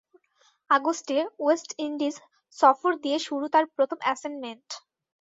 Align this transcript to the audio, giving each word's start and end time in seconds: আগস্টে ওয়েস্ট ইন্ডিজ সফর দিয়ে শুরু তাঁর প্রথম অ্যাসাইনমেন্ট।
আগস্টে 0.69 1.17
ওয়েস্ট 1.39 1.69
ইন্ডিজ 1.85 2.15
সফর 2.57 2.91
দিয়ে 3.03 3.17
শুরু 3.27 3.45
তাঁর 3.53 3.65
প্রথম 3.75 3.97
অ্যাসাইনমেন্ট। 4.03 4.67